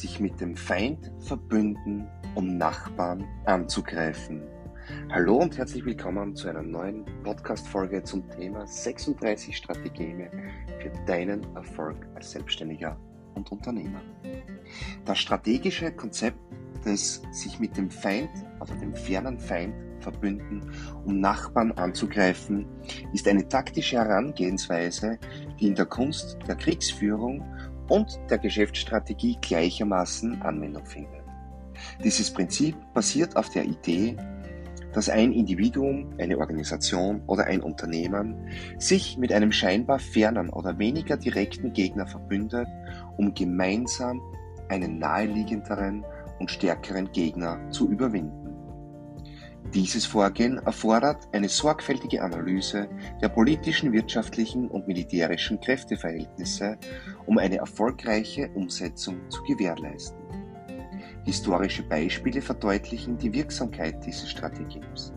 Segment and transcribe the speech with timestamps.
[0.00, 4.42] sich mit dem Feind verbünden, um Nachbarn anzugreifen.
[5.10, 10.28] Hallo und herzlich willkommen zu einer neuen Podcast-Folge zum Thema 36 Strategien
[10.80, 13.00] für deinen Erfolg als Selbstständiger
[13.34, 14.02] und Unternehmer.
[15.06, 16.38] Das strategische Konzept
[16.84, 20.70] des sich mit dem Feind, also dem fernen Feind, verbünden,
[21.06, 22.66] um Nachbarn anzugreifen,
[23.14, 25.18] ist eine taktische Herangehensweise,
[25.58, 27.42] die in der Kunst der Kriegsführung
[27.88, 31.22] und der Geschäftsstrategie gleichermaßen Anwendung findet.
[32.02, 34.16] Dieses Prinzip basiert auf der Idee,
[34.92, 41.18] dass ein Individuum, eine Organisation oder ein Unternehmen sich mit einem scheinbar fernen oder weniger
[41.18, 42.66] direkten Gegner verbündet,
[43.18, 44.22] um gemeinsam
[44.68, 46.04] einen naheliegenderen
[46.38, 48.45] und stärkeren Gegner zu überwinden.
[49.74, 52.88] Dieses Vorgehen erfordert eine sorgfältige Analyse
[53.20, 56.78] der politischen, wirtschaftlichen und militärischen Kräfteverhältnisse,
[57.26, 60.18] um eine erfolgreiche Umsetzung zu gewährleisten.
[61.24, 65.12] Historische Beispiele verdeutlichen die Wirksamkeit dieses Strategies.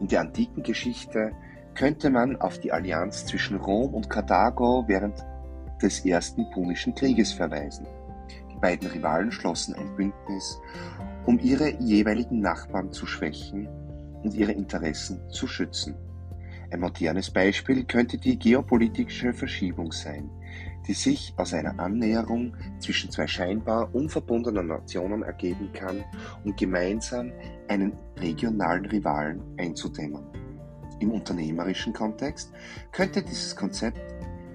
[0.00, 1.32] In der antiken Geschichte
[1.74, 5.24] könnte man auf die Allianz zwischen Rom und Karthago während
[5.82, 7.86] des ersten Punischen Krieges verweisen.
[8.52, 10.60] Die beiden Rivalen schlossen ein Bündnis,
[11.26, 13.68] um ihre jeweiligen Nachbarn zu schwächen
[14.22, 15.94] und ihre Interessen zu schützen.
[16.70, 20.30] Ein modernes Beispiel könnte die geopolitische Verschiebung sein,
[20.86, 26.04] die sich aus einer Annäherung zwischen zwei scheinbar unverbundenen Nationen ergeben kann,
[26.44, 27.32] um gemeinsam
[27.68, 30.24] einen regionalen Rivalen einzudämmen.
[31.00, 32.52] Im unternehmerischen Kontext
[32.92, 34.00] könnte dieses Konzept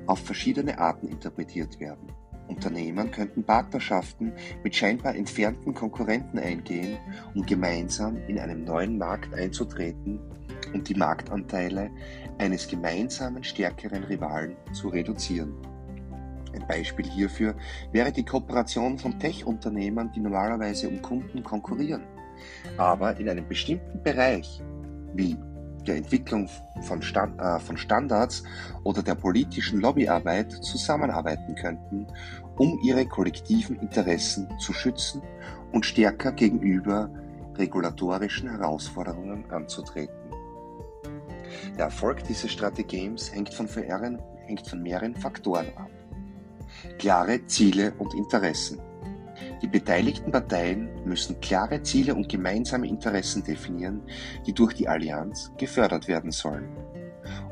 [0.06, 2.08] auf verschiedene Arten interpretiert werden.
[2.48, 6.98] Unternehmen könnten Partnerschaften mit scheinbar entfernten Konkurrenten eingehen,
[7.34, 10.20] um gemeinsam in einem neuen Markt einzutreten
[10.74, 11.90] und die Marktanteile
[12.38, 15.54] eines gemeinsamen stärkeren Rivalen zu reduzieren.
[16.54, 17.56] Ein Beispiel hierfür
[17.92, 22.04] wäre die Kooperation von Tech-Unternehmen, die normalerweise um Kunden konkurrieren,
[22.78, 24.62] aber in einem bestimmten Bereich
[25.14, 25.38] wie
[25.88, 26.50] der Entwicklung
[26.82, 28.44] von, Stand, äh, von Standards
[28.84, 32.08] oder der politischen Lobbyarbeit zusammenarbeiten könnten,
[32.58, 35.22] um ihre kollektiven Interessen zu schützen
[35.72, 37.10] und stärker gegenüber
[37.56, 40.16] regulatorischen Herausforderungen anzutreten.
[41.78, 45.90] Der Erfolg dieses Strategies hängt von, hängt von mehreren Faktoren ab.
[46.98, 48.80] Klare Ziele und Interessen.
[49.62, 54.02] Die beteiligten Parteien müssen klare Ziele und gemeinsame Interessen definieren,
[54.46, 56.70] die durch die Allianz gefördert werden sollen.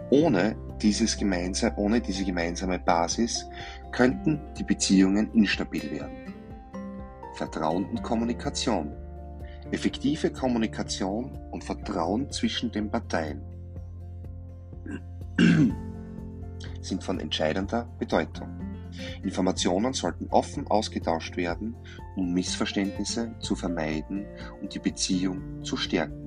[0.09, 3.47] Ohne, dieses gemeinsam, ohne diese gemeinsame Basis
[3.91, 6.33] könnten die Beziehungen instabil werden.
[7.35, 8.91] Vertrauen und Kommunikation.
[9.71, 13.41] Effektive Kommunikation und Vertrauen zwischen den Parteien
[16.81, 18.72] sind von entscheidender Bedeutung.
[19.23, 21.75] Informationen sollten offen ausgetauscht werden,
[22.15, 24.25] um Missverständnisse zu vermeiden
[24.61, 26.23] und die Beziehung zu stärken.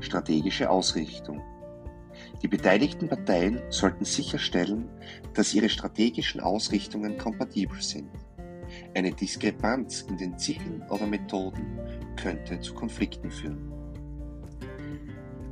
[0.00, 1.42] Strategische Ausrichtung.
[2.42, 4.88] Die beteiligten Parteien sollten sicherstellen,
[5.34, 8.10] dass ihre strategischen Ausrichtungen kompatibel sind.
[8.94, 11.78] Eine Diskrepanz in den Zielen oder Methoden
[12.16, 13.72] könnte zu Konflikten führen.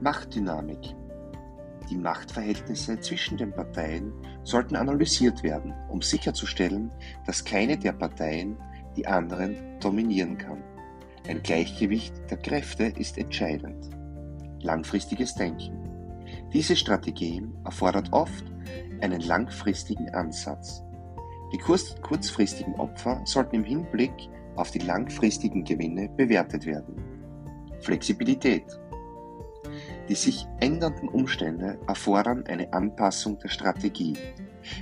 [0.00, 0.94] Machtdynamik.
[1.92, 4.14] Die Machtverhältnisse zwischen den Parteien
[4.44, 6.90] sollten analysiert werden, um sicherzustellen,
[7.26, 8.56] dass keine der Parteien
[8.96, 10.64] die anderen dominieren kann.
[11.28, 13.90] Ein Gleichgewicht der Kräfte ist entscheidend.
[14.62, 15.86] Langfristiges Denken.
[16.54, 18.44] Diese Strategie erfordert oft
[19.02, 20.82] einen langfristigen Ansatz.
[21.52, 24.14] Die kurz kurzfristigen Opfer sollten im Hinblick
[24.56, 26.96] auf die langfristigen Gewinne bewertet werden.
[27.80, 28.64] Flexibilität.
[30.12, 34.12] Die sich ändernden Umstände erfordern eine Anpassung der Strategie.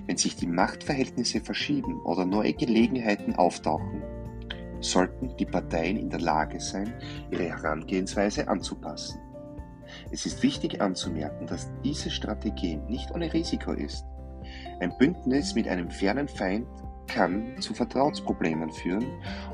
[0.09, 4.03] Wenn sich die Machtverhältnisse verschieben oder neue Gelegenheiten auftauchen,
[4.81, 6.93] sollten die Parteien in der Lage sein,
[7.31, 9.21] ihre Herangehensweise anzupassen.
[10.11, 14.05] Es ist wichtig anzumerken, dass diese Strategie nicht ohne Risiko ist.
[14.81, 16.67] Ein Bündnis mit einem fernen Feind
[17.07, 19.07] kann zu Vertrauensproblemen führen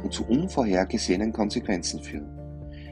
[0.03, 2.33] und zu unvorhergesehenen Konsequenzen führen.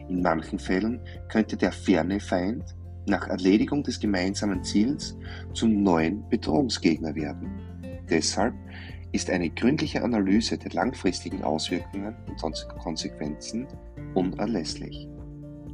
[0.09, 1.01] In manchen Fällen
[1.31, 2.77] könnte der ferne Feind
[3.07, 5.17] nach Erledigung des gemeinsamen Ziels
[5.53, 7.51] zum neuen Bedrohungsgegner werden.
[8.09, 8.55] Deshalb
[9.13, 12.41] ist eine gründliche Analyse der langfristigen Auswirkungen und
[12.83, 13.67] Konsequenzen
[14.15, 15.09] unerlässlich.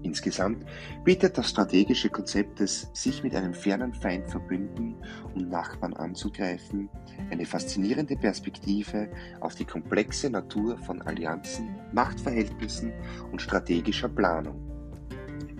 [0.02, 0.64] Insgesamt
[1.04, 4.96] bietet das strategische Konzept des sich mit einem fernen Feind verbünden,
[5.34, 6.88] um Nachbarn anzugreifen,
[7.30, 9.08] eine faszinierende Perspektive
[9.40, 12.92] auf die komplexe Natur von Allianzen, Machtverhältnissen
[13.30, 14.79] und strategischer Planung.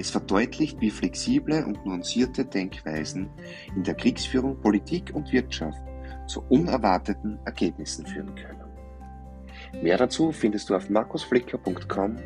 [0.01, 3.29] Es verdeutlicht, wie flexible und nuancierte Denkweisen
[3.77, 5.79] in der Kriegsführung Politik und Wirtschaft
[6.27, 8.65] zu unerwarteten Ergebnissen führen können.
[9.83, 12.17] Mehr dazu findest du auf markusflicker.com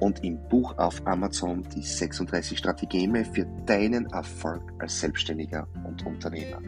[0.00, 6.58] und im Buch auf Amazon die 36 Strategeme für deinen Erfolg als Selbstständiger und Unternehmer.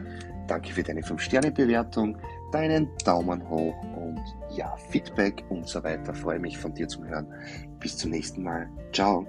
[0.47, 2.17] Danke für deine 5-Sterne-Bewertung,
[2.51, 4.19] deinen Daumen hoch und
[4.49, 6.15] ja, Feedback und so weiter.
[6.15, 7.27] Freue mich von dir zu hören.
[7.79, 8.67] Bis zum nächsten Mal.
[8.91, 9.27] Ciao.